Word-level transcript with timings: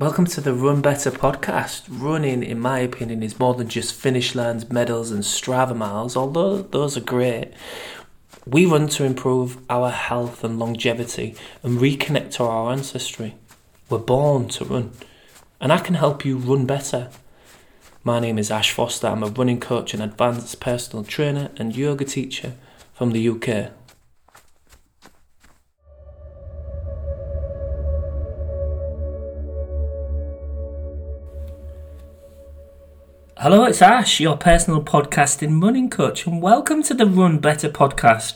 Welcome 0.00 0.24
to 0.28 0.40
the 0.40 0.54
Run 0.54 0.80
Better 0.80 1.10
podcast. 1.10 1.82
Running, 1.90 2.42
in 2.42 2.58
my 2.58 2.78
opinion, 2.78 3.22
is 3.22 3.38
more 3.38 3.52
than 3.52 3.68
just 3.68 3.92
finish 3.92 4.34
lines, 4.34 4.70
medals, 4.70 5.10
and 5.10 5.22
Strava 5.22 5.76
miles, 5.76 6.16
although 6.16 6.62
those 6.62 6.96
are 6.96 7.02
great. 7.02 7.52
We 8.46 8.64
run 8.64 8.88
to 8.88 9.04
improve 9.04 9.58
our 9.68 9.90
health 9.90 10.42
and 10.42 10.58
longevity 10.58 11.34
and 11.62 11.78
reconnect 11.78 12.30
to 12.36 12.44
our 12.44 12.72
ancestry. 12.72 13.34
We're 13.90 13.98
born 13.98 14.48
to 14.48 14.64
run, 14.64 14.92
and 15.60 15.70
I 15.70 15.76
can 15.80 15.96
help 15.96 16.24
you 16.24 16.38
run 16.38 16.64
better. 16.64 17.10
My 18.02 18.20
name 18.20 18.38
is 18.38 18.50
Ash 18.50 18.72
Foster. 18.72 19.08
I'm 19.08 19.22
a 19.22 19.26
running 19.26 19.60
coach 19.60 19.92
and 19.92 20.02
advanced 20.02 20.60
personal 20.60 21.04
trainer 21.04 21.50
and 21.58 21.76
yoga 21.76 22.06
teacher 22.06 22.54
from 22.94 23.12
the 23.12 23.28
UK. 23.28 23.72
Hello, 33.42 33.64
it's 33.64 33.80
Ash, 33.80 34.20
your 34.20 34.36
personal 34.36 34.84
podcasting 34.84 35.62
running 35.62 35.88
coach, 35.88 36.26
and 36.26 36.42
welcome 36.42 36.82
to 36.82 36.92
the 36.92 37.06
Run 37.06 37.38
Better 37.38 37.70
podcast, 37.70 38.34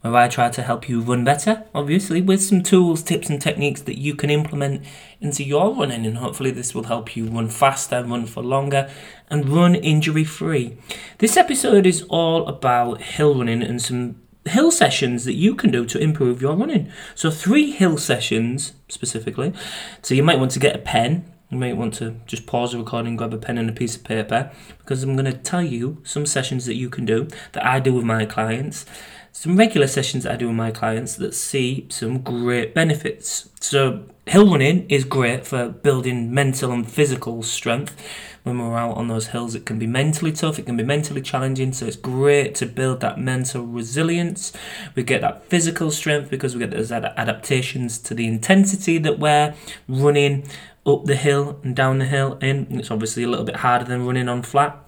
where 0.00 0.16
I 0.16 0.28
try 0.28 0.48
to 0.48 0.62
help 0.62 0.88
you 0.88 1.02
run 1.02 1.24
better, 1.24 1.64
obviously, 1.74 2.22
with 2.22 2.42
some 2.42 2.62
tools, 2.62 3.02
tips, 3.02 3.28
and 3.28 3.38
techniques 3.38 3.82
that 3.82 3.98
you 3.98 4.14
can 4.14 4.30
implement 4.30 4.82
into 5.20 5.44
your 5.44 5.74
running, 5.74 6.06
and 6.06 6.16
hopefully, 6.16 6.52
this 6.52 6.74
will 6.74 6.84
help 6.84 7.14
you 7.14 7.26
run 7.26 7.50
faster, 7.50 8.02
run 8.02 8.24
for 8.24 8.42
longer, 8.42 8.88
and 9.28 9.46
run 9.50 9.74
injury 9.74 10.24
free. 10.24 10.78
This 11.18 11.36
episode 11.36 11.84
is 11.84 12.04
all 12.08 12.48
about 12.48 13.02
hill 13.02 13.34
running 13.34 13.62
and 13.62 13.82
some 13.82 14.22
hill 14.46 14.70
sessions 14.70 15.26
that 15.26 15.34
you 15.34 15.54
can 15.54 15.70
do 15.70 15.84
to 15.84 15.98
improve 15.98 16.40
your 16.40 16.56
running. 16.56 16.90
So, 17.14 17.30
three 17.30 17.72
hill 17.72 17.98
sessions 17.98 18.72
specifically. 18.88 19.52
So, 20.00 20.14
you 20.14 20.22
might 20.22 20.38
want 20.38 20.52
to 20.52 20.58
get 20.58 20.74
a 20.74 20.78
pen 20.78 21.30
you 21.50 21.58
might 21.58 21.76
want 21.76 21.94
to 21.94 22.16
just 22.26 22.46
pause 22.46 22.72
the 22.72 22.78
recording, 22.78 23.16
grab 23.16 23.32
a 23.32 23.38
pen 23.38 23.58
and 23.58 23.70
a 23.70 23.72
piece 23.72 23.94
of 23.94 24.02
paper 24.02 24.50
because 24.78 25.02
I'm 25.02 25.14
going 25.14 25.30
to 25.30 25.38
tell 25.38 25.62
you 25.62 25.98
some 26.02 26.26
sessions 26.26 26.66
that 26.66 26.74
you 26.74 26.90
can 26.90 27.04
do 27.04 27.28
that 27.52 27.64
I 27.64 27.78
do 27.78 27.94
with 27.94 28.04
my 28.04 28.26
clients, 28.26 28.84
some 29.30 29.56
regular 29.56 29.86
sessions 29.86 30.24
that 30.24 30.32
I 30.32 30.36
do 30.36 30.48
with 30.48 30.56
my 30.56 30.72
clients 30.72 31.14
that 31.16 31.34
see 31.34 31.86
some 31.88 32.18
great 32.18 32.74
benefits. 32.74 33.48
So, 33.60 34.06
hill 34.26 34.50
running 34.50 34.90
is 34.90 35.04
great 35.04 35.46
for 35.46 35.68
building 35.68 36.34
mental 36.34 36.72
and 36.72 36.90
physical 36.90 37.44
strength. 37.44 37.94
When 38.42 38.58
we're 38.58 38.76
out 38.76 38.96
on 38.96 39.08
those 39.08 39.28
hills, 39.28 39.54
it 39.54 39.66
can 39.66 39.78
be 39.78 39.86
mentally 39.86 40.32
tough, 40.32 40.58
it 40.58 40.66
can 40.66 40.76
be 40.76 40.84
mentally 40.84 41.20
challenging. 41.20 41.72
So, 41.72 41.86
it's 41.86 41.96
great 41.96 42.56
to 42.56 42.66
build 42.66 43.00
that 43.00 43.20
mental 43.20 43.64
resilience. 43.64 44.52
We 44.96 45.04
get 45.04 45.20
that 45.20 45.48
physical 45.48 45.92
strength 45.92 46.28
because 46.28 46.54
we 46.54 46.60
get 46.60 46.70
those 46.70 46.90
adaptations 46.90 47.98
to 48.00 48.14
the 48.14 48.26
intensity 48.26 48.98
that 48.98 49.20
we're 49.20 49.54
running 49.86 50.48
up 50.86 51.04
the 51.04 51.16
hill 51.16 51.58
and 51.62 51.74
down 51.74 51.98
the 51.98 52.04
hill 52.04 52.38
in. 52.40 52.78
It's 52.78 52.90
obviously 52.90 53.24
a 53.24 53.28
little 53.28 53.44
bit 53.44 53.56
harder 53.56 53.84
than 53.84 54.06
running 54.06 54.28
on 54.28 54.42
flat. 54.42 54.78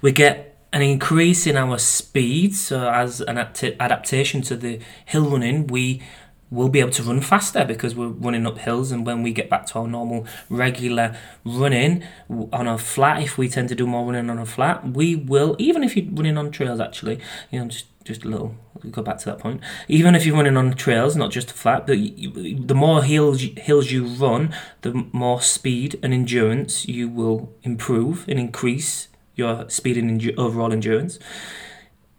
We 0.00 0.12
get 0.12 0.58
an 0.72 0.82
increase 0.82 1.46
in 1.46 1.56
our 1.56 1.78
speed, 1.78 2.54
so 2.54 2.90
as 2.90 3.20
an 3.20 3.38
adaptation 3.38 4.42
to 4.42 4.56
the 4.56 4.80
hill 5.04 5.30
running, 5.30 5.66
we 5.66 6.02
will 6.50 6.68
be 6.68 6.80
able 6.80 6.90
to 6.90 7.02
run 7.02 7.20
faster 7.20 7.64
because 7.64 7.94
we're 7.94 8.08
running 8.08 8.46
up 8.46 8.58
hills 8.58 8.92
and 8.92 9.04
when 9.04 9.22
we 9.22 9.32
get 9.32 9.50
back 9.50 9.66
to 9.66 9.78
our 9.80 9.88
normal 9.88 10.26
regular 10.48 11.16
running 11.44 12.04
on 12.52 12.68
a 12.68 12.78
flat 12.78 13.20
if 13.20 13.36
we 13.36 13.48
tend 13.48 13.68
to 13.68 13.74
do 13.74 13.84
more 13.86 14.06
running 14.06 14.30
on 14.30 14.38
a 14.38 14.46
flat 14.46 14.92
we 14.92 15.16
will 15.16 15.56
even 15.58 15.82
if 15.82 15.96
you're 15.96 16.06
running 16.12 16.38
on 16.38 16.50
trails 16.52 16.78
actually 16.78 17.18
you 17.50 17.58
know 17.58 17.66
just 17.66 17.86
just 18.06 18.24
a 18.24 18.28
little 18.28 18.54
go 18.90 19.02
back 19.02 19.18
to 19.18 19.24
that 19.26 19.38
point. 19.38 19.60
Even 19.88 20.14
if 20.14 20.24
you're 20.24 20.36
running 20.36 20.56
on 20.56 20.72
trails 20.72 21.16
not 21.16 21.30
just 21.30 21.50
a 21.50 21.54
flat 21.54 21.86
but 21.86 21.98
you, 21.98 22.58
the 22.64 22.74
more 22.74 23.02
hills 23.02 23.42
hills 23.56 23.90
you 23.90 24.06
run 24.06 24.54
the 24.82 24.92
more 25.12 25.40
speed 25.40 25.98
and 26.02 26.14
endurance 26.14 26.86
you 26.86 27.08
will 27.08 27.52
improve 27.62 28.24
and 28.28 28.38
increase 28.38 29.08
your 29.34 29.68
speed 29.68 29.96
and 29.98 30.20
endu- 30.20 30.36
overall 30.36 30.72
endurance. 30.72 31.18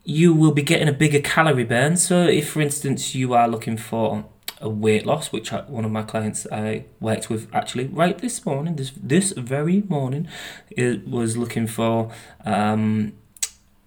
You 0.03 0.33
will 0.33 0.53
be 0.53 0.61
getting 0.61 0.87
a 0.87 0.93
bigger 0.93 1.19
calorie 1.19 1.65
burn. 1.65 1.97
So 1.97 2.27
if 2.27 2.51
for 2.51 2.61
instance 2.61 3.15
you 3.15 3.33
are 3.33 3.47
looking 3.47 3.75
for 3.75 4.25
a 4.61 4.69
weight 4.69 5.05
loss, 5.05 5.31
which 5.31 5.51
I, 5.53 5.61
one 5.61 5.85
of 5.85 5.91
my 5.91 6.03
clients 6.03 6.47
I 6.51 6.85
worked 6.99 7.29
with 7.29 7.53
actually 7.53 7.87
right 7.87 8.17
this 8.17 8.45
morning, 8.45 8.75
this 8.75 8.91
this 8.95 9.31
very 9.31 9.83
morning, 9.87 10.27
it 10.69 11.07
was 11.07 11.37
looking 11.37 11.67
for 11.67 12.11
um, 12.45 13.13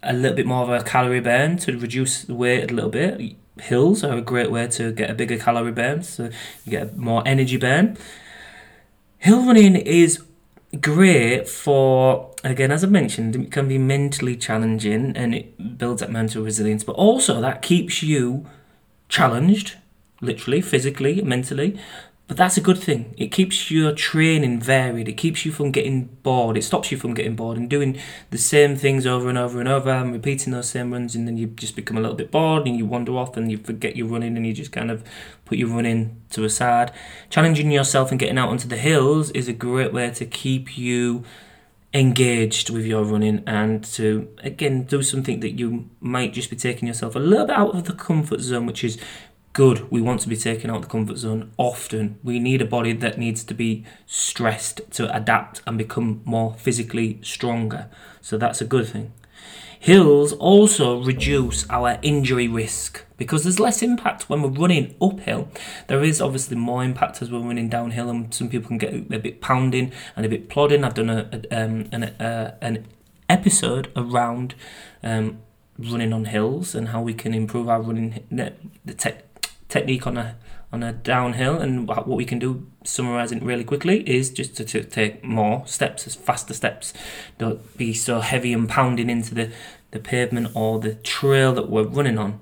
a 0.03 0.13
little 0.13 0.37
bit 0.37 0.47
more 0.47 0.63
of 0.63 0.69
a 0.71 0.83
calorie 0.83 1.21
burn 1.21 1.57
to 1.59 1.79
reduce 1.79 2.23
the 2.23 2.35
weight 2.35 2.71
a 2.71 2.75
little 2.75 2.91
bit. 2.91 3.37
Hills 3.61 4.03
are 4.03 4.17
a 4.17 4.23
great 4.23 4.51
way 4.51 4.67
to 4.69 4.93
get 4.93 5.11
a 5.11 5.15
bigger 5.15 5.39
calorie 5.39 5.73
burn, 5.73 6.03
so 6.03 6.31
you 6.65 6.71
get 6.71 6.97
more 6.97 7.23
energy 7.27 7.57
burn. 7.57 7.97
Hill 9.19 9.45
running 9.47 9.77
is 9.77 10.23
great 10.81 11.49
for 11.49 12.33
again 12.45 12.71
as 12.71 12.85
i 12.85 12.87
mentioned 12.87 13.35
it 13.35 13.51
can 13.51 13.67
be 13.67 13.77
mentally 13.77 14.37
challenging 14.37 15.17
and 15.17 15.35
it 15.35 15.79
builds 15.79 16.01
up 16.01 16.09
mental 16.11 16.45
resilience 16.45 16.85
but 16.85 16.93
also 16.93 17.41
that 17.41 17.61
keeps 17.61 18.05
you 18.05 18.47
challenged 19.09 19.77
literally 20.21 20.61
physically 20.61 21.21
mentally 21.23 21.77
but 22.31 22.37
that's 22.37 22.57
a 22.57 22.61
good 22.61 22.79
thing. 22.79 23.13
It 23.17 23.33
keeps 23.33 23.73
your 23.73 23.91
training 23.91 24.61
varied. 24.61 25.09
It 25.09 25.15
keeps 25.15 25.45
you 25.45 25.51
from 25.51 25.73
getting 25.73 26.05
bored. 26.23 26.57
It 26.57 26.63
stops 26.63 26.93
you 26.93 26.97
from 26.97 27.13
getting 27.13 27.35
bored 27.35 27.57
and 27.57 27.69
doing 27.69 27.99
the 28.31 28.39
same 28.39 28.77
things 28.77 29.05
over 29.05 29.29
and 29.29 29.37
over 29.37 29.59
and 29.59 29.69
over 29.69 29.91
and 29.91 30.13
repeating 30.13 30.53
those 30.53 30.69
same 30.69 30.93
runs. 30.93 31.17
And 31.17 31.27
then 31.27 31.37
you 31.37 31.49
just 31.49 31.75
become 31.75 31.97
a 31.97 32.01
little 32.01 32.15
bit 32.15 32.31
bored 32.31 32.69
and 32.69 32.77
you 32.77 32.87
wander 32.87 33.17
off 33.17 33.37
and 33.37 33.51
you 33.51 33.59
forget 33.59 33.97
your 33.97 34.07
running 34.07 34.37
and 34.37 34.47
you 34.47 34.53
just 34.53 34.71
kind 34.71 34.93
of 34.93 35.03
put 35.45 35.59
your 35.59 35.71
running 35.71 36.23
to 36.31 36.45
a 36.45 36.49
side. 36.49 36.93
Challenging 37.31 37.73
yourself 37.73 38.13
and 38.13 38.21
getting 38.21 38.39
out 38.39 38.51
onto 38.51 38.69
the 38.69 38.77
hills 38.77 39.33
is 39.33 39.49
a 39.49 39.53
great 39.53 39.93
way 39.93 40.09
to 40.11 40.25
keep 40.25 40.79
you 40.79 41.25
engaged 41.93 42.71
with 42.71 42.87
your 42.87 43.03
running 43.03 43.43
and 43.49 43.83
to 43.83 44.29
again 44.45 44.85
do 44.85 45.03
something 45.03 45.41
that 45.41 45.59
you 45.59 45.91
might 45.99 46.33
just 46.33 46.49
be 46.49 46.55
taking 46.55 46.87
yourself 46.87 47.17
a 47.17 47.19
little 47.19 47.47
bit 47.47 47.57
out 47.57 47.75
of 47.75 47.83
the 47.83 47.93
comfort 47.93 48.39
zone 48.41 48.65
which 48.65 48.85
is 48.85 48.97
good. 49.53 49.91
We 49.91 50.01
want 50.01 50.21
to 50.23 50.29
be 50.29 50.37
taken 50.37 50.71
out 50.71 50.83
the 50.83 50.89
comfort 50.89 51.17
zone 51.17 51.53
often. 51.57 52.19
We 52.23 52.39
need 52.39 52.63
a 52.63 52.67
body 52.67 52.93
that 52.93 53.19
needs 53.19 53.45
to 53.45 53.55
be 53.55 53.85
stressed 54.07 54.81
to 54.93 55.15
adapt 55.15 55.63
and 55.67 55.77
become 55.79 56.23
more 56.25 56.55
physically 56.55 57.19
stronger. 57.23 57.89
So 58.21 58.37
that's 58.39 58.61
a 58.61 58.65
good 58.65 58.89
thing. 58.89 59.13
Hills 59.79 60.35
also 60.35 61.03
reduce 61.03 61.69
our 61.71 61.99
injury 62.03 62.47
risk 62.47 63.07
because 63.17 63.45
there's 63.45 63.59
less 63.59 63.83
impact 63.83 64.29
when 64.29 64.43
we're 64.43 64.51
running 64.51 64.95
uphill. 65.01 65.49
There 65.87 66.03
is 66.03 66.21
obviously 66.21 66.59
more 66.59 66.85
impact 66.85 67.23
as 67.23 67.31
we're 67.31 67.39
running 67.41 67.71
downhill, 67.71 68.11
and 68.11 68.33
some 68.35 68.51
people 68.51 68.69
can 68.69 68.77
get 68.77 68.93
a 68.93 69.19
bit 69.19 69.41
pounding 69.41 69.91
and 70.17 70.27
a 70.27 70.29
bit 70.29 70.51
plodding. 70.51 70.85
I've 70.85 70.93
done 70.93 71.09
a, 71.09 71.31
a 71.33 71.65
um, 71.65 71.89
an, 71.93 72.05
uh, 72.05 72.59
an 72.61 72.89
episode 73.31 73.91
around 73.97 74.55
um, 75.03 75.41
running 75.79 76.13
on 76.13 76.27
hills 76.27 76.75
and 76.75 76.89
how 76.89 77.01
we 77.01 77.15
can 77.15 77.33
improve 77.33 77.67
our 77.67 77.81
running 77.81 78.27
the 78.31 78.95
tech 78.95 79.30
technique 79.71 80.07
on 80.07 80.17
a 80.17 80.37
on 80.73 80.83
a 80.85 80.93
downhill 80.93 81.59
and 81.59 81.89
what 81.89 82.07
we 82.07 82.25
can 82.25 82.39
do 82.39 82.65
summarizing 82.85 83.45
really 83.45 83.65
quickly 83.65 84.09
is 84.09 84.31
just 84.31 84.57
to, 84.57 84.65
to 84.65 84.85
take 84.85 85.25
more 85.25 85.67
steps 85.67 86.07
as 86.07 86.15
faster 86.15 86.55
steps. 86.55 86.93
Don't 87.39 87.77
be 87.77 87.93
so 87.93 88.21
heavy 88.21 88.53
and 88.53 88.69
pounding 88.69 89.11
into 89.11 89.35
the 89.35 89.51
the 89.91 89.99
pavement 89.99 90.49
or 90.55 90.79
the 90.79 90.95
trail 90.95 91.53
that 91.55 91.69
we're 91.69 91.83
running 91.83 92.19
on 92.19 92.39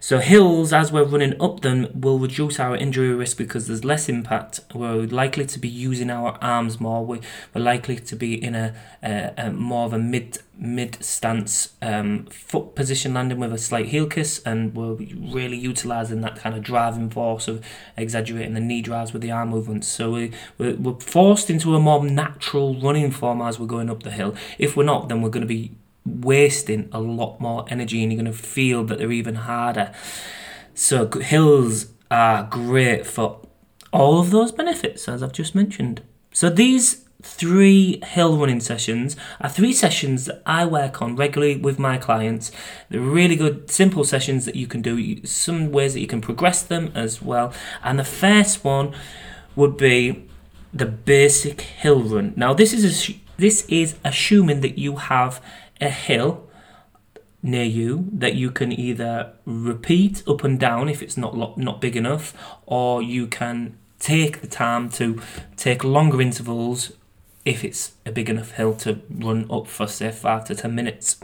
so 0.00 0.18
hills, 0.18 0.72
as 0.72 0.92
we're 0.92 1.04
running 1.04 1.40
up 1.40 1.60
them, 1.60 1.88
will 1.94 2.18
reduce 2.18 2.60
our 2.60 2.76
injury 2.76 3.14
risk 3.14 3.36
because 3.36 3.66
there's 3.66 3.84
less 3.84 4.08
impact. 4.08 4.60
We're 4.74 5.06
likely 5.06 5.46
to 5.46 5.58
be 5.58 5.68
using 5.68 6.10
our 6.10 6.38
arms 6.40 6.80
more. 6.80 7.04
We're 7.04 7.20
likely 7.54 7.96
to 7.96 8.16
be 8.16 8.42
in 8.42 8.54
a, 8.54 8.74
a, 9.02 9.32
a 9.36 9.52
more 9.52 9.86
of 9.86 9.92
a 9.92 9.98
mid 9.98 10.38
mid 10.58 11.02
stance 11.04 11.74
um, 11.82 12.24
foot 12.26 12.74
position 12.74 13.12
landing 13.12 13.38
with 13.38 13.52
a 13.52 13.58
slight 13.58 13.86
heel 13.86 14.06
kiss, 14.06 14.42
and 14.44 14.74
we're 14.74 14.94
really 14.94 15.56
utilising 15.56 16.20
that 16.22 16.36
kind 16.36 16.54
of 16.54 16.62
driving 16.62 17.10
force 17.10 17.48
of 17.48 17.64
exaggerating 17.96 18.54
the 18.54 18.60
knee 18.60 18.82
drives 18.82 19.12
with 19.12 19.22
the 19.22 19.30
arm 19.30 19.50
movements. 19.50 19.86
So 19.86 20.12
we, 20.12 20.32
we're, 20.58 20.76
we're 20.76 21.00
forced 21.00 21.50
into 21.50 21.74
a 21.74 21.80
more 21.80 22.04
natural 22.04 22.80
running 22.80 23.10
form 23.10 23.42
as 23.42 23.58
we're 23.58 23.66
going 23.66 23.90
up 23.90 24.02
the 24.02 24.10
hill. 24.10 24.34
If 24.58 24.76
we're 24.76 24.84
not, 24.84 25.08
then 25.08 25.22
we're 25.22 25.30
going 25.30 25.42
to 25.42 25.46
be 25.46 25.72
wasting 26.06 26.88
a 26.92 27.00
lot 27.00 27.40
more 27.40 27.64
energy 27.68 28.02
and 28.02 28.12
you're 28.12 28.22
going 28.22 28.32
to 28.32 28.38
feel 28.38 28.84
that 28.84 28.98
they're 28.98 29.12
even 29.12 29.34
harder. 29.34 29.92
So, 30.74 31.08
hills 31.08 31.86
are 32.10 32.44
great 32.44 33.06
for 33.06 33.40
all 33.92 34.20
of 34.20 34.30
those 34.30 34.52
benefits, 34.52 35.08
as 35.08 35.22
I've 35.22 35.32
just 35.32 35.54
mentioned. 35.54 36.02
So, 36.32 36.50
these 36.50 37.06
three 37.22 38.00
hill 38.04 38.36
running 38.38 38.60
sessions 38.60 39.16
are 39.40 39.48
three 39.48 39.72
sessions 39.72 40.26
that 40.26 40.42
I 40.46 40.64
work 40.64 41.02
on 41.02 41.16
regularly 41.16 41.56
with 41.56 41.78
my 41.78 41.98
clients. 41.98 42.52
They're 42.88 43.00
really 43.00 43.36
good, 43.36 43.70
simple 43.70 44.04
sessions 44.04 44.44
that 44.44 44.54
you 44.54 44.66
can 44.66 44.82
do, 44.82 45.24
some 45.26 45.72
ways 45.72 45.94
that 45.94 46.00
you 46.00 46.06
can 46.06 46.20
progress 46.20 46.62
them 46.62 46.92
as 46.94 47.20
well. 47.20 47.52
And 47.82 47.98
the 47.98 48.04
first 48.04 48.64
one 48.64 48.94
would 49.56 49.76
be 49.76 50.28
the 50.72 50.86
basic 50.86 51.62
hill 51.62 52.02
run. 52.02 52.34
Now, 52.36 52.54
this 52.54 52.72
is 52.72 53.08
a, 53.08 53.20
this 53.38 53.66
is 53.68 53.96
assuming 54.04 54.60
that 54.60 54.78
you 54.78 54.96
have 54.96 55.42
a 55.80 55.90
hill 55.90 56.48
near 57.42 57.64
you 57.64 58.08
that 58.12 58.34
you 58.34 58.50
can 58.50 58.72
either 58.72 59.32
repeat 59.44 60.22
up 60.26 60.42
and 60.44 60.58
down 60.58 60.88
if 60.88 61.02
it's 61.02 61.16
not 61.16 61.56
not 61.56 61.80
big 61.80 61.96
enough, 61.96 62.34
or 62.66 63.02
you 63.02 63.26
can 63.26 63.76
take 63.98 64.40
the 64.40 64.46
time 64.46 64.90
to 64.90 65.20
take 65.56 65.84
longer 65.84 66.20
intervals 66.20 66.92
if 67.44 67.64
it's 67.64 67.92
a 68.04 68.10
big 68.10 68.28
enough 68.28 68.52
hill 68.52 68.74
to 68.74 69.00
run 69.10 69.46
up 69.50 69.66
for 69.66 69.86
say 69.86 70.10
five 70.10 70.44
to 70.44 70.54
ten 70.54 70.74
minutes. 70.74 71.18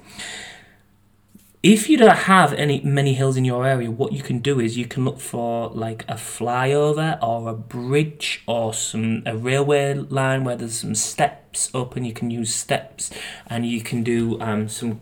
If 1.63 1.89
you 1.89 1.97
don't 1.97 2.17
have 2.17 2.53
any 2.55 2.81
many 2.81 3.15
hills 3.15 3.37
in 3.37 3.45
your 3.45 3.65
area, 3.65 3.89
what 3.89 4.13
you 4.13 4.21
can 4.21 4.41
do 4.41 4.59
is 4.59 4.77
you 4.77 4.87
can 4.87 5.05
look 5.05 5.21
for 5.21 5.69
like 5.69 6.03
a 6.09 6.15
flyover 6.15 7.23
or 7.23 7.49
a 7.49 7.55
bridge 7.55 8.43
or 8.49 8.75
some 8.75 9.23
a 9.27 9.37
railway 9.37 9.95
line 9.95 10.43
where 10.43 10.57
there's 10.57 10.81
some 10.81 10.97
steps 10.97 11.73
up, 11.73 11.95
and 11.95 12.05
you 12.05 12.13
can 12.13 12.33
use 12.33 12.53
steps, 12.53 13.13
and 13.47 13.65
you 13.65 13.81
can 13.81 14.03
do 14.03 14.41
um, 14.41 14.69
some 14.69 15.01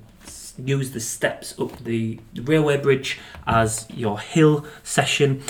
use 0.63 0.91
the 0.91 1.01
steps 1.01 1.59
up 1.59 1.79
the, 1.79 2.21
the 2.35 2.43
railway 2.43 2.77
bridge 2.77 3.19
as 3.47 3.87
your 3.89 4.21
hill 4.21 4.67
session. 4.83 5.43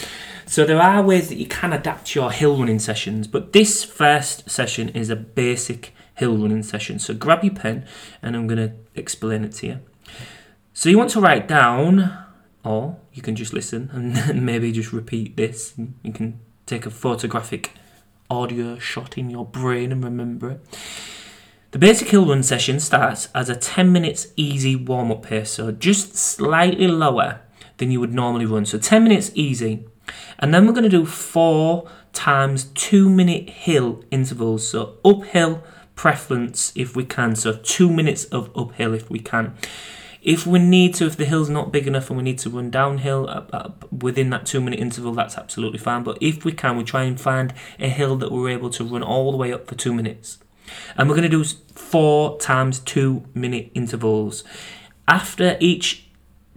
So 0.47 0.65
there 0.65 0.81
are 0.81 1.03
ways 1.03 1.29
that 1.29 1.39
you 1.39 1.47
can 1.47 1.73
adapt 1.73 2.15
your 2.15 2.31
hill 2.31 2.57
running 2.57 2.79
sessions, 2.79 3.27
but 3.27 3.53
this 3.53 3.83
first 3.83 4.49
session 4.49 4.91
is 4.91 5.11
a 5.11 5.17
basic 5.17 5.93
hill 6.15 6.39
running 6.39 6.63
session. 6.63 7.01
So 7.01 7.15
grab 7.15 7.43
your 7.43 7.55
pen 7.55 7.85
and 8.23 8.37
I'm 8.37 8.47
going 8.47 8.69
to 8.69 8.77
explain 8.95 9.43
it 9.43 9.53
to 9.55 9.67
you. 9.67 9.81
So 10.73 10.89
you 10.89 10.97
want 10.97 11.11
to 11.11 11.21
write 11.21 11.49
down, 11.49 12.13
or 12.65 12.97
you 13.13 13.23
can 13.23 13.35
just 13.35 13.53
listen 13.53 13.91
and 13.93 14.45
maybe 14.47 14.73
just 14.73 14.93
repeat 14.93 15.37
this. 15.37 15.75
You 16.03 16.13
can 16.13 16.41
take 16.67 16.87
a 16.87 16.91
photographic 16.91 17.73
audio 18.31 18.79
shot 18.79 19.19
in 19.19 19.29
your 19.31 19.45
brain 19.45 19.91
and 19.91 20.05
remember 20.05 20.53
it. 20.53 20.61
The 21.73 21.79
basic 21.79 22.09
hill 22.09 22.27
run 22.27 22.43
session 22.43 22.81
starts 22.81 23.29
as 23.35 23.49
a 23.49 23.57
10 23.57 23.93
minutes 23.93 24.29
easy 24.37 24.75
warm 24.77 25.11
up 25.13 25.23
pace, 25.25 25.51
so 25.51 25.71
just 25.73 26.17
slightly 26.17 26.89
lower 26.89 27.41
than 27.79 27.91
you 27.91 28.01
would 28.01 28.13
normally 28.13 28.47
run. 28.47 28.65
So 28.65 28.79
10 28.79 29.03
minutes 29.03 29.31
easy. 29.35 29.87
And 30.39 30.55
then 30.55 30.67
we're 30.67 30.73
going 30.73 30.85
to 30.85 30.89
do 30.89 31.07
four 31.07 31.89
times 32.13 32.65
two 32.75 33.09
minute 33.09 33.51
hill 33.51 34.05
intervals. 34.11 34.67
So 34.69 34.99
uphill 35.05 35.63
preference 35.95 36.73
if 36.75 36.97
we 36.97 37.05
can. 37.05 37.37
So 37.37 37.53
two 37.53 37.91
minutes 37.91 38.25
of 38.27 38.51
uphill 38.57 38.95
if 38.95 39.11
we 39.11 39.19
can. 39.19 39.55
If 40.23 40.47
we 40.47 40.59
need 40.59 40.95
to, 40.95 41.07
if 41.07 41.17
the 41.17 41.25
hill's 41.25 41.49
not 41.49 41.73
big 41.73 41.87
enough 41.87 42.11
and 42.11 42.17
we 42.19 42.23
need 42.23 42.39
to 42.41 42.51
run 42.51 42.71
downhill 42.71 43.29
uh, 43.29 43.45
uh, 43.53 43.71
within 43.91 44.31
that 44.31 44.45
two 44.47 44.61
minute 44.61 44.79
interval, 44.79 45.13
that's 45.13 45.39
absolutely 45.39 45.79
fine. 45.79 46.03
But 46.03 46.19
if 46.21 46.45
we 46.45 46.53
can, 46.53 46.77
we 46.77 46.85
try 46.85 47.05
and 47.05 47.19
find 47.19 47.55
a 47.79 47.89
hill 47.89 48.17
that 48.17 48.31
we're 48.31 48.51
able 48.51 48.71
to 48.71 48.85
run 48.85 49.03
all 49.03 49.31
the 49.31 49.39
way 49.39 49.53
up 49.53 49.67
for 49.67 49.75
two 49.75 49.95
minutes. 49.95 50.39
And 50.97 51.09
we're 51.09 51.17
going 51.17 51.31
to 51.31 51.37
do 51.37 51.45
four 51.75 52.39
times 52.39 52.81
two 52.81 53.25
minute 53.35 53.71
intervals. 53.75 54.45
After 55.09 55.57
each 55.59 56.10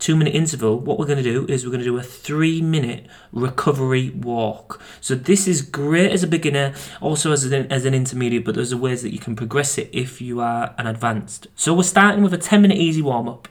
two 0.03 0.17
minute 0.17 0.35
interval, 0.35 0.77
what 0.77 1.00
we're 1.00 1.05
going 1.05 1.17
to 1.17 1.23
do 1.23 1.45
is 1.47 1.63
we're 1.63 1.71
going 1.71 1.79
to 1.79 1.85
do 1.85 1.97
a 1.97 2.03
three 2.03 2.61
minute 2.61 3.07
recovery 3.31 4.09
walk. 4.09 4.81
So 5.00 5.15
this 5.15 5.47
is 5.47 5.61
great 5.61 6.11
as 6.11 6.23
a 6.23 6.27
beginner, 6.27 6.73
also 7.00 7.31
as 7.31 7.45
an, 7.45 7.71
as 7.71 7.85
an 7.85 7.94
intermediate, 7.94 8.44
but 8.44 8.55
there's 8.55 8.75
ways 8.75 9.01
that 9.03 9.13
you 9.13 9.19
can 9.19 9.33
progress 9.33 9.77
it 9.77 9.89
if 9.94 10.19
you 10.19 10.41
are 10.41 10.75
an 10.77 10.88
advanced. 10.88 11.47
So 11.55 11.73
we're 11.73 11.83
starting 11.83 12.21
with 12.21 12.33
a 12.33 12.38
10 12.38 12.61
minute 12.61 12.77
easy 12.77 13.01
warm 13.01 13.29
up. 13.29 13.47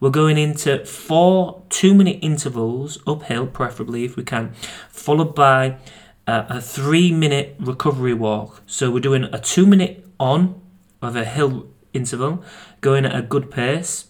We're 0.00 0.08
going 0.08 0.38
into 0.38 0.86
four 0.86 1.62
two 1.68 1.92
minute 1.92 2.18
intervals, 2.22 2.98
uphill 3.06 3.46
preferably 3.46 4.06
if 4.06 4.16
we 4.16 4.24
can, 4.24 4.54
followed 4.88 5.34
by 5.34 5.76
uh, 6.26 6.44
a, 6.48 6.56
a 6.56 6.60
three 6.62 7.12
minute 7.12 7.56
recovery 7.60 8.14
walk. 8.14 8.62
So 8.64 8.90
we're 8.90 9.00
doing 9.00 9.24
a 9.24 9.38
two 9.38 9.66
minute 9.66 10.02
on 10.18 10.62
of 11.02 11.14
a 11.14 11.26
hill 11.26 11.66
interval, 11.92 12.42
going 12.80 13.04
at 13.04 13.14
a 13.14 13.20
good 13.20 13.50
pace 13.50 14.06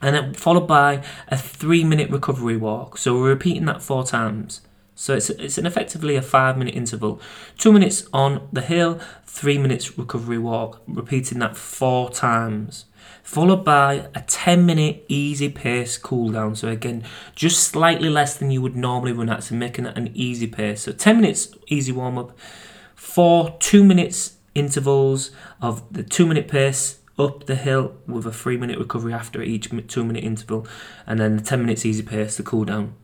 and 0.00 0.14
then 0.14 0.34
followed 0.34 0.66
by 0.66 1.02
a 1.28 1.36
three 1.36 1.84
minute 1.84 2.10
recovery 2.10 2.56
walk. 2.56 2.98
So 2.98 3.14
we're 3.14 3.28
repeating 3.28 3.64
that 3.66 3.82
four 3.82 4.04
times. 4.04 4.60
So 4.94 5.14
it's, 5.14 5.30
it's 5.30 5.58
an 5.58 5.66
effectively 5.66 6.16
a 6.16 6.22
five 6.22 6.58
minute 6.58 6.74
interval. 6.74 7.20
Two 7.56 7.72
minutes 7.72 8.08
on 8.12 8.48
the 8.52 8.62
hill, 8.62 9.00
three 9.26 9.56
minutes 9.56 9.96
recovery 9.96 10.38
walk, 10.38 10.82
repeating 10.88 11.38
that 11.38 11.56
four 11.56 12.10
times. 12.10 12.86
Followed 13.22 13.64
by 13.64 14.08
a 14.14 14.22
10 14.22 14.66
minute 14.66 15.04
easy 15.06 15.50
pace 15.50 15.98
cool 15.98 16.32
down. 16.32 16.56
So 16.56 16.68
again, 16.68 17.04
just 17.34 17.62
slightly 17.62 18.08
less 18.08 18.36
than 18.36 18.50
you 18.50 18.60
would 18.62 18.74
normally 18.74 19.12
run 19.12 19.28
at, 19.28 19.44
so 19.44 19.54
making 19.54 19.86
it 19.86 19.96
an 19.96 20.10
easy 20.14 20.46
pace. 20.46 20.82
So 20.82 20.92
10 20.92 21.20
minutes 21.20 21.54
easy 21.68 21.92
warm 21.92 22.18
up, 22.18 22.36
four 22.96 23.56
two 23.60 23.84
minutes 23.84 24.36
intervals 24.54 25.30
of 25.62 25.92
the 25.92 26.02
two 26.02 26.26
minute 26.26 26.48
pace, 26.48 26.98
up 27.18 27.46
the 27.46 27.56
hill 27.56 27.94
with 28.06 28.26
a 28.26 28.32
three 28.32 28.56
minute 28.56 28.78
recovery 28.78 29.12
after 29.12 29.42
each 29.42 29.70
two 29.88 30.04
minute 30.04 30.24
interval, 30.24 30.66
and 31.06 31.18
then 31.18 31.36
the 31.36 31.42
10 31.42 31.60
minutes 31.60 31.84
easy 31.84 32.02
pace 32.02 32.36
to 32.36 32.42
cool 32.42 32.64
down. 32.64 32.94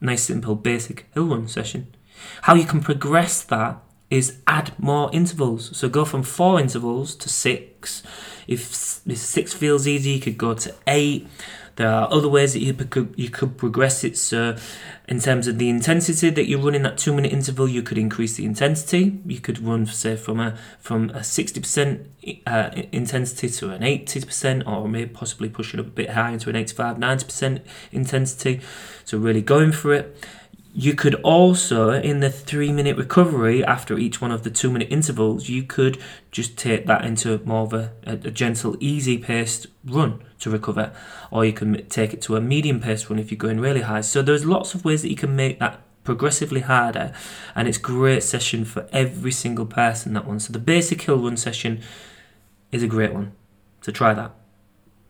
Nice, 0.00 0.24
simple, 0.24 0.54
basic 0.54 1.06
hill 1.12 1.26
run 1.26 1.48
session. 1.48 1.94
How 2.42 2.54
you 2.54 2.64
can 2.64 2.80
progress 2.80 3.42
that 3.44 3.82
is 4.10 4.38
add 4.46 4.72
more 4.78 5.08
intervals. 5.12 5.76
So 5.76 5.88
go 5.88 6.04
from 6.04 6.22
four 6.22 6.60
intervals 6.60 7.14
to 7.16 7.28
six. 7.28 8.02
If, 8.46 8.74
six 8.74 9.54
feels 9.54 9.86
easy, 9.86 10.10
you 10.10 10.20
could 10.20 10.36
go 10.36 10.54
to 10.54 10.74
eight. 10.86 11.28
There 11.76 11.88
are 11.88 12.12
other 12.12 12.28
ways 12.28 12.52
that 12.52 12.58
you 12.58 12.74
could 12.74 13.14
you 13.16 13.30
could 13.30 13.56
progress 13.56 14.04
it. 14.04 14.18
So, 14.18 14.56
in 15.08 15.18
terms 15.18 15.46
of 15.46 15.56
the 15.56 15.70
intensity 15.70 16.28
that 16.28 16.46
you 16.46 16.58
run 16.58 16.74
in 16.74 16.82
that 16.82 16.98
two 16.98 17.14
minute 17.14 17.32
interval, 17.32 17.68
you 17.68 17.80
could 17.82 17.96
increase 17.96 18.36
the 18.36 18.44
intensity. 18.44 19.18
You 19.24 19.40
could 19.40 19.64
run, 19.64 19.86
say, 19.86 20.16
from 20.16 20.40
a 20.40 20.58
from 20.78 21.08
a 21.10 21.24
sixty 21.24 21.58
percent 21.58 22.06
uh, 22.46 22.70
intensity 22.92 23.48
to 23.48 23.70
an 23.70 23.82
eighty 23.82 24.20
percent, 24.20 24.66
or 24.66 24.88
maybe 24.88 25.08
possibly 25.10 25.48
pushing 25.48 25.80
up 25.80 25.86
a 25.86 25.90
bit 25.90 26.10
higher 26.10 26.34
into 26.34 26.50
an 26.50 26.56
85 26.56 26.98
90 26.98 27.24
percent 27.24 27.66
intensity. 27.92 28.60
So, 29.06 29.16
really 29.16 29.40
going 29.40 29.72
for 29.72 29.94
it. 29.94 30.18
You 30.72 30.94
could 30.94 31.16
also, 31.16 31.90
in 31.90 32.20
the 32.20 32.30
three 32.30 32.72
minute 32.72 32.96
recovery 32.96 33.64
after 33.64 33.98
each 33.98 34.20
one 34.20 34.30
of 34.30 34.44
the 34.44 34.50
two 34.50 34.70
minute 34.70 34.88
intervals, 34.90 35.48
you 35.48 35.64
could 35.64 36.00
just 36.30 36.56
take 36.56 36.86
that 36.86 37.04
into 37.04 37.40
more 37.44 37.62
of 37.62 37.72
a, 37.72 37.92
a, 38.06 38.16
gentle, 38.16 38.76
easy 38.78 39.18
paced 39.18 39.66
run 39.84 40.22
to 40.38 40.50
recover, 40.50 40.92
or 41.32 41.44
you 41.44 41.52
can 41.52 41.84
take 41.88 42.14
it 42.14 42.22
to 42.22 42.36
a 42.36 42.40
medium 42.40 42.78
paced 42.80 43.10
run 43.10 43.18
if 43.18 43.32
you're 43.32 43.38
going 43.38 43.58
really 43.58 43.80
high. 43.80 44.00
So 44.00 44.22
there's 44.22 44.46
lots 44.46 44.74
of 44.74 44.84
ways 44.84 45.02
that 45.02 45.10
you 45.10 45.16
can 45.16 45.34
make 45.34 45.58
that 45.58 45.80
progressively 46.04 46.60
harder, 46.60 47.12
and 47.56 47.66
it's 47.66 47.78
great 47.78 48.22
session 48.22 48.64
for 48.64 48.88
every 48.92 49.32
single 49.32 49.66
person. 49.66 50.14
That 50.14 50.26
one. 50.26 50.38
So 50.38 50.52
the 50.52 50.60
basic 50.60 51.02
hill 51.02 51.18
run 51.18 51.36
session 51.36 51.82
is 52.70 52.84
a 52.84 52.86
great 52.86 53.12
one. 53.12 53.32
So 53.80 53.90
try 53.90 54.14
that. 54.14 54.32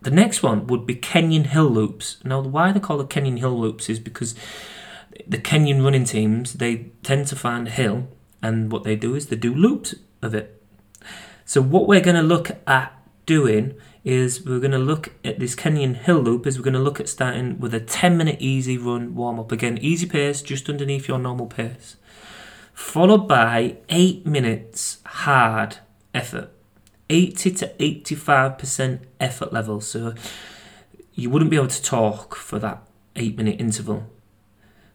The 0.02 0.10
next 0.10 0.42
one 0.42 0.66
would 0.68 0.86
be 0.86 0.96
Kenyan 0.96 1.46
hill 1.46 1.68
loops. 1.68 2.16
Now, 2.24 2.40
why 2.40 2.72
they 2.72 2.80
call 2.80 3.00
it 3.02 3.10
Kenyan 3.10 3.38
hill 3.38 3.58
loops 3.58 3.90
is 3.90 3.98
because 3.98 4.34
the 5.26 5.38
Kenyan 5.38 5.82
running 5.84 6.04
teams 6.04 6.54
they 6.54 6.92
tend 7.02 7.26
to 7.28 7.36
find 7.36 7.68
a 7.68 7.70
hill, 7.70 8.08
and 8.42 8.70
what 8.70 8.84
they 8.84 8.96
do 8.96 9.14
is 9.14 9.26
they 9.26 9.36
do 9.36 9.54
loops 9.54 9.94
of 10.22 10.34
it. 10.34 10.62
So 11.44 11.60
what 11.60 11.88
we're 11.88 12.00
going 12.00 12.16
to 12.16 12.22
look 12.22 12.50
at 12.66 12.92
doing 13.26 13.74
is 14.04 14.44
we're 14.44 14.60
going 14.60 14.70
to 14.70 14.78
look 14.78 15.12
at 15.24 15.38
this 15.38 15.54
Kenyan 15.54 15.96
hill 15.96 16.18
loop 16.18 16.46
is 16.46 16.58
we're 16.58 16.64
going 16.64 16.74
to 16.74 16.80
look 16.80 17.00
at 17.00 17.08
starting 17.08 17.58
with 17.58 17.74
a 17.74 17.80
10 17.80 18.16
minute 18.16 18.36
easy 18.40 18.78
run 18.78 19.14
warm 19.14 19.38
up. 19.38 19.52
Again 19.52 19.78
easy 19.78 20.06
pace 20.06 20.42
just 20.42 20.68
underneath 20.68 21.08
your 21.08 21.18
normal 21.18 21.46
pace. 21.46 21.96
Followed 22.72 23.28
by 23.28 23.76
8 23.88 24.26
minutes 24.26 24.98
hard 25.04 25.78
effort. 26.14 26.50
80 27.10 27.50
to 27.52 27.68
85% 27.78 29.00
effort 29.18 29.52
level. 29.52 29.80
So 29.80 30.14
you 31.14 31.28
wouldn't 31.28 31.50
be 31.50 31.56
able 31.56 31.68
to 31.68 31.82
talk 31.82 32.34
for 32.36 32.58
that 32.60 32.82
8 33.16 33.36
minute 33.36 33.60
interval 33.60 34.06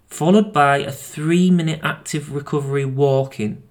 followed 0.08 0.54
by 0.54 0.78
a 0.78 0.92
three 0.92 1.50
minute 1.52 1.80
active 1.84 2.34
recovery 2.34 2.86
walking. 2.86 3.64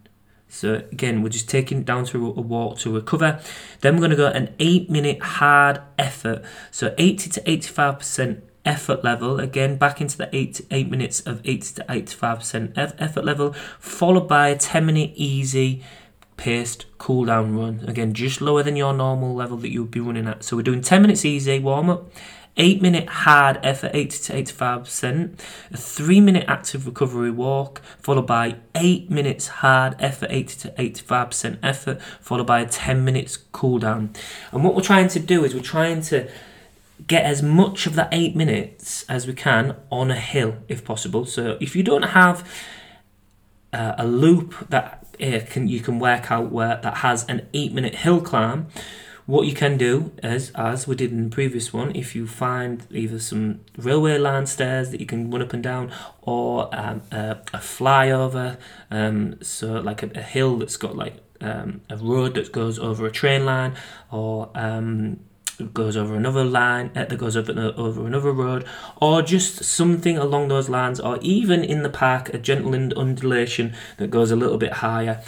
So 0.48 0.74
again, 0.92 1.22
we're 1.22 1.30
just 1.30 1.48
taking 1.48 1.82
down 1.82 2.04
to 2.06 2.26
a 2.28 2.40
walk 2.40 2.78
to 2.80 2.94
recover. 2.94 3.40
Then 3.80 3.94
we're 3.94 4.00
going 4.00 4.10
to 4.10 4.16
go 4.16 4.28
an 4.28 4.54
eight 4.60 4.88
minute 4.88 5.20
hard 5.20 5.80
effort. 5.98 6.44
So 6.70 6.94
80 6.96 7.30
to 7.30 7.40
85% 7.40 8.42
effort 8.64 9.04
level. 9.04 9.40
Again, 9.40 9.76
back 9.76 10.00
into 10.00 10.16
the 10.16 10.28
eight 10.34 10.60
eight 10.70 10.88
minutes 10.88 11.20
of 11.20 11.40
80 11.44 11.74
to 11.74 11.84
85% 11.84 12.72
effort 12.76 13.24
level, 13.24 13.52
followed 13.78 14.28
by 14.28 14.48
a 14.48 14.56
10 14.56 14.86
minute 14.86 15.12
easy 15.14 15.82
paced 16.36 16.86
cool 16.98 17.24
down 17.24 17.56
run. 17.56 17.84
Again, 17.86 18.12
just 18.12 18.40
lower 18.40 18.62
than 18.62 18.76
your 18.76 18.92
normal 18.92 19.34
level 19.34 19.56
that 19.58 19.70
you 19.70 19.82
would 19.82 19.90
be 19.90 20.00
running 20.00 20.26
at. 20.26 20.42
So 20.44 20.56
we're 20.56 20.62
doing 20.62 20.82
10 20.82 21.02
minutes 21.02 21.24
easy 21.24 21.58
warm 21.58 21.90
up, 21.90 22.10
8 22.56 22.80
minute 22.80 23.08
hard 23.08 23.58
effort 23.62 23.90
80 23.94 24.18
to 24.24 24.52
85%, 24.54 25.38
a 25.72 25.76
3 25.76 26.20
minute 26.20 26.44
active 26.46 26.86
recovery 26.86 27.30
walk, 27.30 27.80
followed 28.00 28.26
by 28.26 28.56
8 28.74 29.10
minutes 29.10 29.48
hard 29.48 29.96
effort 29.98 30.30
80 30.30 30.68
to 30.68 30.70
85% 30.70 31.58
effort, 31.62 32.00
followed 32.20 32.46
by 32.46 32.60
a 32.60 32.66
10 32.66 33.04
minutes 33.04 33.36
cool 33.36 33.78
down. 33.78 34.12
And 34.52 34.62
what 34.62 34.74
we're 34.74 34.82
trying 34.82 35.08
to 35.08 35.20
do 35.20 35.44
is 35.44 35.54
we're 35.54 35.60
trying 35.60 36.02
to 36.02 36.30
get 37.06 37.24
as 37.24 37.42
much 37.42 37.86
of 37.86 37.96
that 37.96 38.08
8 38.12 38.36
minutes 38.36 39.04
as 39.08 39.26
we 39.26 39.32
can 39.32 39.76
on 39.90 40.10
a 40.10 40.18
hill 40.18 40.58
if 40.68 40.84
possible. 40.84 41.26
So 41.26 41.58
if 41.60 41.74
you 41.74 41.82
don't 41.82 42.02
have 42.02 42.48
uh, 43.72 43.94
a 43.98 44.06
loop 44.06 44.68
that 44.70 45.04
uh, 45.20 45.40
can 45.48 45.68
you 45.68 45.80
can 45.80 45.98
work 45.98 46.30
out 46.30 46.50
where 46.50 46.80
that 46.82 46.98
has 46.98 47.24
an 47.26 47.48
8 47.52 47.72
minute 47.72 47.96
hill 47.96 48.20
climb, 48.20 48.68
What 49.26 49.46
you 49.46 49.54
can 49.54 49.78
do, 49.78 50.12
is, 50.22 50.50
as 50.54 50.86
we 50.86 50.96
did 50.96 51.10
in 51.10 51.24
the 51.24 51.30
previous 51.30 51.72
one, 51.72 51.96
if 51.96 52.14
you 52.14 52.26
find 52.26 52.86
either 52.90 53.18
some 53.18 53.60
railway 53.78 54.18
line 54.18 54.44
stairs 54.46 54.90
that 54.90 55.00
you 55.00 55.06
can 55.06 55.30
run 55.30 55.40
up 55.40 55.54
and 55.54 55.62
down, 55.62 55.90
or 56.20 56.68
um, 56.76 57.00
a, 57.10 57.38
a 57.54 57.58
flyover, 57.58 58.58
um, 58.90 59.42
so 59.42 59.80
like 59.80 60.02
a, 60.02 60.10
a 60.14 60.22
hill 60.22 60.58
that's 60.58 60.76
got 60.76 60.94
like 60.94 61.14
um, 61.40 61.80
a 61.88 61.96
road 61.96 62.34
that 62.34 62.52
goes 62.52 62.78
over 62.78 63.06
a 63.06 63.10
train 63.10 63.46
line, 63.46 63.74
or 64.10 64.50
um, 64.54 65.20
goes 65.72 65.96
over 65.96 66.14
another 66.14 66.44
line 66.44 66.90
uh, 66.94 67.06
that 67.06 67.16
goes 67.16 67.34
over 67.34 67.52
over 67.78 68.06
another 68.06 68.30
road, 68.30 68.66
or 69.00 69.22
just 69.22 69.64
something 69.64 70.18
along 70.18 70.48
those 70.48 70.68
lines, 70.68 71.00
or 71.00 71.18
even 71.22 71.64
in 71.64 71.82
the 71.82 71.88
park 71.88 72.28
a 72.34 72.38
gentle 72.38 72.74
undulation 72.74 73.74
that 73.96 74.10
goes 74.10 74.30
a 74.30 74.36
little 74.36 74.58
bit 74.58 74.74
higher. 74.74 75.22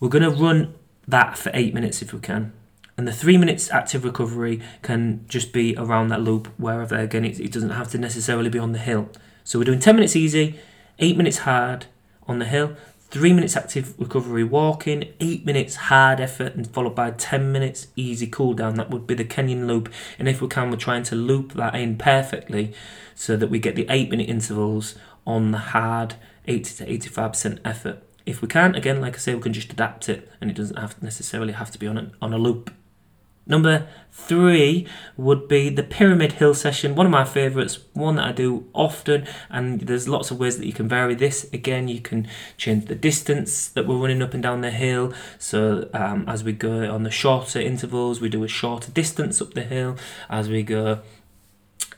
We're 0.00 0.08
going 0.08 0.24
to 0.24 0.30
run 0.30 0.74
that 1.06 1.38
for 1.38 1.52
eight 1.54 1.72
minutes 1.72 2.02
if 2.02 2.12
we 2.12 2.18
can. 2.18 2.52
And 2.98 3.06
the 3.06 3.12
three 3.12 3.38
minutes 3.38 3.70
active 3.70 4.04
recovery 4.04 4.60
can 4.82 5.24
just 5.28 5.52
be 5.52 5.76
around 5.76 6.08
that 6.08 6.20
loop, 6.20 6.48
wherever 6.58 6.96
again 6.96 7.24
it, 7.24 7.38
it 7.38 7.52
doesn't 7.52 7.70
have 7.70 7.88
to 7.92 7.98
necessarily 7.98 8.50
be 8.50 8.58
on 8.58 8.72
the 8.72 8.78
hill. 8.78 9.08
So 9.44 9.58
we're 9.60 9.66
doing 9.66 9.78
10 9.78 9.94
minutes 9.94 10.16
easy, 10.16 10.58
8 10.98 11.16
minutes 11.16 11.38
hard 11.38 11.86
on 12.26 12.40
the 12.40 12.44
hill, 12.44 12.74
3 13.10 13.32
minutes 13.32 13.56
active 13.56 13.94
recovery 14.00 14.42
walking, 14.42 15.14
8 15.20 15.46
minutes 15.46 15.76
hard 15.76 16.18
effort, 16.18 16.56
and 16.56 16.66
followed 16.66 16.96
by 16.96 17.12
10 17.12 17.52
minutes 17.52 17.86
easy 17.94 18.26
cool 18.26 18.52
down. 18.52 18.74
That 18.74 18.90
would 18.90 19.06
be 19.06 19.14
the 19.14 19.24
Kenyan 19.24 19.68
loop. 19.68 19.92
And 20.18 20.28
if 20.28 20.42
we 20.42 20.48
can, 20.48 20.68
we're 20.68 20.76
trying 20.76 21.04
to 21.04 21.14
loop 21.14 21.52
that 21.52 21.76
in 21.76 21.98
perfectly 21.98 22.74
so 23.14 23.36
that 23.36 23.48
we 23.48 23.60
get 23.60 23.76
the 23.76 23.86
8 23.88 24.10
minute 24.10 24.28
intervals 24.28 24.96
on 25.24 25.52
the 25.52 25.58
hard 25.58 26.16
80 26.48 26.84
to 26.84 27.10
85% 27.10 27.60
effort. 27.64 28.02
If 28.26 28.42
we 28.42 28.48
can't, 28.48 28.74
again, 28.74 29.00
like 29.00 29.14
I 29.14 29.18
say, 29.18 29.34
we 29.36 29.40
can 29.40 29.52
just 29.52 29.72
adapt 29.72 30.08
it 30.08 30.28
and 30.40 30.50
it 30.50 30.54
doesn't 30.56 30.76
have 30.76 30.98
to 30.98 31.04
necessarily 31.04 31.52
have 31.52 31.70
to 31.70 31.78
be 31.78 31.86
on 31.86 31.96
a, 31.96 32.10
on 32.20 32.34
a 32.34 32.38
loop. 32.38 32.72
Number 33.48 33.88
three 34.12 34.86
would 35.16 35.48
be 35.48 35.70
the 35.70 35.82
Pyramid 35.82 36.32
Hill 36.32 36.52
session, 36.52 36.94
one 36.94 37.06
of 37.06 37.12
my 37.12 37.24
favourites, 37.24 37.78
one 37.94 38.16
that 38.16 38.26
I 38.26 38.32
do 38.32 38.68
often, 38.74 39.26
and 39.48 39.80
there's 39.80 40.06
lots 40.06 40.30
of 40.30 40.38
ways 40.38 40.58
that 40.58 40.66
you 40.66 40.72
can 40.72 40.86
vary 40.86 41.14
this. 41.14 41.50
Again, 41.52 41.88
you 41.88 42.00
can 42.00 42.28
change 42.58 42.86
the 42.86 42.94
distance 42.94 43.68
that 43.68 43.86
we're 43.86 43.96
running 43.96 44.20
up 44.20 44.34
and 44.34 44.42
down 44.42 44.60
the 44.60 44.70
hill. 44.70 45.14
So 45.38 45.88
um, 45.94 46.28
as 46.28 46.44
we 46.44 46.52
go 46.52 46.92
on 46.92 47.04
the 47.04 47.10
shorter 47.10 47.58
intervals, 47.58 48.20
we 48.20 48.28
do 48.28 48.44
a 48.44 48.48
shorter 48.48 48.90
distance 48.90 49.40
up 49.40 49.54
the 49.54 49.62
hill. 49.62 49.96
As 50.28 50.50
we 50.50 50.62
go 50.62 51.00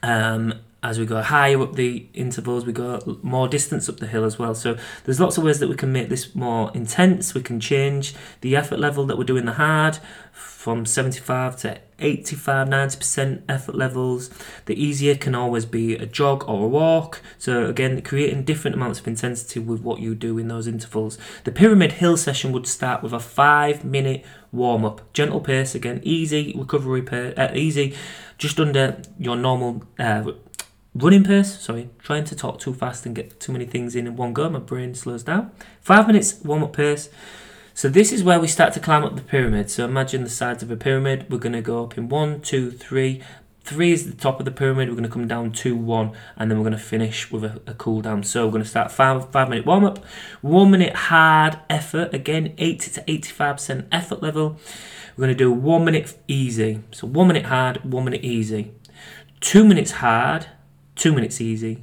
um, 0.03 0.55
as 0.83 0.99
we 0.99 1.05
go 1.05 1.21
higher 1.21 1.61
up 1.61 1.75
the 1.75 2.09
intervals, 2.15 2.65
we 2.65 2.73
go 2.73 3.19
more 3.23 3.49
distance 3.49 3.89
up 3.89 3.99
the 3.99 4.07
hill 4.07 4.25
as 4.25 4.39
well. 4.39 4.55
So 4.55 4.79
there's 5.05 5.21
lots 5.21 5.37
of 5.37 5.45
ways 5.45 5.59
that 5.59 5.69
we 5.69 5.77
can 5.77 5.93
make 5.93 6.09
this 6.09 6.35
more 6.35 6.71
intense. 6.75 7.35
We 7.35 7.43
can 7.43 7.61
change 7.61 8.15
the 8.41 8.57
effort 8.57 8.79
level 8.79 9.05
that 9.07 9.19
we're 9.19 9.25
doing 9.25 9.45
the 9.45 9.53
hard 9.53 9.99
from 10.33 10.87
75 10.87 11.57
to 11.57 11.79
85, 11.99 12.69
90% 12.69 13.43
effort 13.49 13.75
levels. 13.75 14.31
The 14.65 14.83
easier 14.83 15.17
can 15.17 15.35
always 15.35 15.67
be 15.67 15.95
a 15.95 16.07
jog 16.07 16.45
or 16.49 16.65
a 16.65 16.69
walk. 16.69 17.21
So 17.39 17.67
again, 17.67 18.01
creating 18.03 18.45
different 18.45 18.75
amounts 18.75 19.01
of 19.01 19.07
intensity 19.07 19.61
with 19.61 19.81
what 19.83 20.01
you 20.01 20.15
do 20.15 20.39
in 20.39 20.49
those 20.49 20.67
intervals. 20.67 21.19
The 21.45 21.53
pyramid 21.53 21.93
hill 21.93 22.17
session 22.17 22.53
would 22.53 22.67
start 22.67 23.03
with 23.03 23.13
a 23.13 23.21
five 23.21 23.85
minute 23.85 24.25
warm 24.53 24.85
up, 24.85 25.13
gentle 25.13 25.41
pace 25.41 25.75
again, 25.75 26.01
easy 26.03 26.55
recovery 26.57 27.03
pace, 27.03 27.35
uh, 27.37 27.53
easy, 27.55 27.95
just 28.39 28.59
under 28.59 29.01
your 29.19 29.37
normal. 29.37 29.85
Uh, 29.99 30.33
running 30.95 31.25
pace, 31.25 31.61
sorry, 31.61 31.91
trying 31.99 32.25
to 32.25 32.37
talk 32.37 32.59
too 32.59 32.75
fast 32.75 33.07
and 33.07 33.15
get 33.15 33.41
too 33.41 33.53
many 33.53 33.65
things 33.65 33.95
in 33.95 34.07
in 34.07 34.17
one 34.17 34.33
go, 34.33 34.49
my 34.51 34.59
brain 34.59 34.95
slows 34.95 35.23
down. 35.23 35.53
Five 35.81 36.07
minutes 36.07 36.41
warm 36.45 36.63
up 36.63 36.73
pace. 36.73 37.09
So 37.75 37.89
this 37.89 38.13
is 38.13 38.23
where 38.23 38.41
we 38.41 38.49
start 38.49 38.73
to 38.75 38.81
climb 38.81 39.05
up 39.05 39.17
the 39.17 39.23
pyramid. 39.23 39.71
So 39.71 39.85
imagine 39.85 40.25
the 40.25 40.31
sides 40.31 40.63
of 40.63 40.71
a 40.71 40.77
pyramid. 40.77 41.27
We're 41.31 41.39
going 41.39 41.53
to 41.53 41.63
go 41.63 41.85
up 41.85 41.97
in 41.97 42.09
one, 42.09 42.41
two, 42.41 42.71
three. 42.71 43.23
Three 43.63 43.93
is 43.93 44.11
the 44.11 44.17
top 44.17 44.39
of 44.41 44.45
the 44.45 44.51
pyramid. 44.51 44.89
We're 44.89 44.97
going 44.97 45.05
to 45.05 45.11
come 45.11 45.29
down 45.29 45.53
two, 45.53 45.77
one, 45.77 46.13
and 46.37 46.51
then 46.51 46.59
we're 46.59 46.65
going 46.65 46.77
to 46.77 46.83
finish 46.83 47.31
with 47.31 47.45
a, 47.45 47.61
a 47.67 47.75
cool 47.75 48.01
down. 48.01 48.23
So 48.25 48.45
we're 48.45 48.53
going 48.53 48.65
to 48.65 48.69
start 48.69 48.91
five 48.91 49.31
five 49.31 49.49
minute 49.49 49.67
warm 49.67 49.85
up, 49.85 50.05
one 50.41 50.71
minute 50.71 50.95
hard 50.95 51.59
effort. 51.69 52.13
Again, 52.13 52.55
eighty 52.59 52.91
to 52.91 53.05
eighty 53.07 53.31
five 53.31 53.57
percent 53.57 53.87
effort 53.93 54.23
level. 54.23 54.59
We're 55.17 55.27
going 55.27 55.37
to 55.37 55.45
do 55.45 55.53
one 55.53 55.85
minute 55.85 56.19
easy. 56.27 56.81
So 56.91 57.07
one 57.07 57.29
minute 57.29 57.47
hard, 57.47 57.85
one 57.85 58.05
minute 58.05 58.25
easy. 58.25 58.73
Two 59.41 59.65
minutes 59.65 59.93
hard, 59.93 60.47
two 61.01 61.15
minutes 61.15 61.41
easy. 61.41 61.83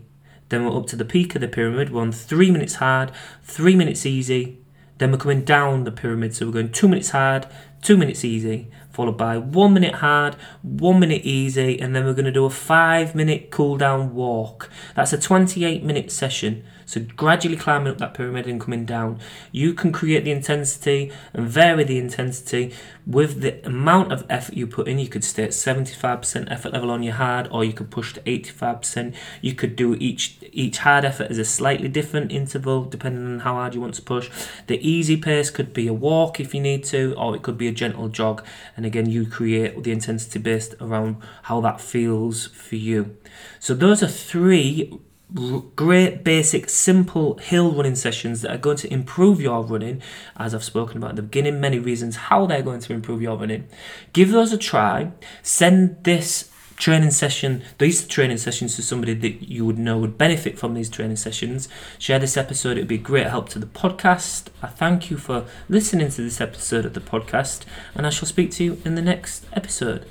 Then 0.49 0.63
we're 0.63 0.77
up 0.77 0.85
to 0.87 0.95
the 0.95 1.03
peak 1.03 1.33
of 1.33 1.41
the 1.41 1.47
pyramid. 1.47 1.89
We're 1.89 2.01
on 2.01 2.11
three 2.11 2.51
minutes 2.51 2.75
hard, 2.75 3.11
three 3.43 3.75
minutes 3.75 4.05
easy. 4.05 4.59
Then 4.99 5.11
we're 5.11 5.17
coming 5.17 5.43
down 5.43 5.83
the 5.83 5.91
pyramid. 5.91 6.35
So 6.35 6.45
we're 6.45 6.53
going 6.53 6.71
two 6.71 6.87
minutes 6.87 7.09
hard, 7.09 7.47
two 7.81 7.97
minutes 7.97 8.23
easy, 8.23 8.69
followed 8.91 9.17
by 9.17 9.39
one 9.39 9.73
minute 9.73 9.95
hard, 9.95 10.35
one 10.61 10.99
minute 10.99 11.23
easy, 11.23 11.79
and 11.81 11.95
then 11.95 12.05
we're 12.05 12.13
going 12.13 12.25
to 12.25 12.31
do 12.31 12.45
a 12.45 12.51
five 12.51 13.15
minute 13.15 13.49
cool 13.49 13.75
down 13.75 14.13
walk. 14.13 14.69
That's 14.95 15.13
a 15.13 15.17
28 15.19 15.83
minute 15.83 16.11
session. 16.11 16.63
So 16.87 17.01
gradually 17.01 17.57
climbing 17.57 17.89
up 17.89 17.97
that 17.97 18.13
pyramid 18.13 18.47
and 18.47 18.61
coming 18.61 18.85
down. 18.85 19.19
You 19.51 19.73
can 19.73 19.91
create 19.91 20.23
the 20.23 20.31
intensity 20.31 21.11
and 21.33 21.45
vary 21.45 21.83
the 21.83 21.97
intensity 21.97 22.73
with 23.05 23.41
the 23.41 23.63
amount 23.65 24.13
of 24.13 24.25
effort 24.29 24.55
you 24.55 24.67
put 24.67 24.87
in. 24.87 24.97
You 24.97 25.09
could 25.09 25.25
stay 25.25 25.43
at 25.43 25.49
75% 25.49 26.49
effort 26.49 26.71
level 26.71 26.89
on 26.89 27.03
your 27.03 27.15
hard, 27.15 27.49
or 27.51 27.65
you 27.65 27.73
could 27.73 27.91
push 27.91 28.13
to 28.13 28.21
85%. 28.21 29.13
You 29.41 29.53
could 29.53 29.75
do 29.75 29.95
each 29.95 30.37
each 30.53 30.77
hard 30.79 31.03
effort 31.03 31.29
as 31.29 31.37
a 31.37 31.45
slightly 31.45 31.89
different 31.89 32.31
interval 32.31 32.85
depending 32.85 33.25
on 33.25 33.39
how 33.39 33.55
hard 33.55 33.75
you 33.75 33.81
want 33.81 33.95
to 33.95 34.01
push. 34.01 34.29
The 34.67 34.79
easy 34.87 35.17
pace 35.17 35.49
could 35.49 35.73
be 35.73 35.87
a 35.87 35.93
walk 35.93 36.39
if 36.39 36.55
you 36.55 36.61
need 36.61 36.85
to, 36.85 37.13
or 37.17 37.35
it 37.35 37.43
could 37.43 37.57
be 37.57 37.67
a 37.67 37.73
gentle 37.73 38.07
jog. 38.07 38.45
And 38.77 38.85
again, 38.85 39.09
you 39.09 39.27
create 39.27 39.83
the 39.83 39.91
intensity 39.91 40.39
based 40.39 40.73
around 40.79 41.17
how 41.43 41.59
that 41.61 41.81
feels 41.81 42.47
for 42.47 42.77
you. 42.77 43.17
So 43.59 43.73
those 43.73 44.01
are 44.01 44.07
three 44.07 44.97
great 45.33 46.23
basic 46.23 46.69
simple 46.69 47.37
hill 47.37 47.73
running 47.73 47.95
sessions 47.95 48.41
that 48.41 48.51
are 48.51 48.57
going 48.57 48.77
to 48.77 48.91
improve 48.91 49.41
your 49.41 49.63
running. 49.63 50.01
As 50.37 50.55
i've 50.55 50.63
spoken 50.63 50.97
about 50.97 51.11
at 51.11 51.15
the 51.17 51.21
beginning 51.21 51.59
many 51.59 51.79
reasons 51.79 52.15
how 52.15 52.45
they're 52.45 52.61
going 52.61 52.79
to 52.81 52.93
improve 52.93 53.21
your 53.21 53.37
running. 53.37 53.67
Give 54.13 54.31
those 54.31 54.53
a 54.53 54.57
try. 54.57 55.11
Send 55.41 56.03
this 56.03 56.51
training 56.77 57.09
session 57.09 57.63
these 57.79 58.07
training 58.07 58.37
sessions 58.37 58.75
to 58.75 58.83
somebody 58.83 59.15
that 59.15 59.49
you 59.49 59.65
would 59.65 59.79
know 59.79 59.97
would 59.97 60.15
benefit 60.15 60.57
from 60.57 60.75
these 60.75 60.89
training 60.89 61.17
sessions. 61.17 61.67
Share 61.99 62.19
this 62.19 62.37
episode. 62.37 62.77
It 62.77 62.81
would 62.81 62.87
be 62.87 62.95
a 62.95 62.99
great 62.99 63.27
help 63.27 63.49
to 63.49 63.59
the 63.59 63.65
podcast. 63.65 64.47
I 64.61 64.67
thank 64.67 65.09
you 65.09 65.17
for 65.17 65.45
listening 65.67 66.09
to 66.09 66.21
this 66.21 66.39
episode 66.39 66.85
of 66.85 66.93
the 66.93 67.01
podcast 67.01 67.65
and 67.95 68.05
i 68.07 68.09
shall 68.09 68.27
speak 68.27 68.51
to 68.51 68.63
you 68.63 68.81
in 68.85 68.95
the 68.95 69.01
next 69.01 69.45
episode 69.53 70.05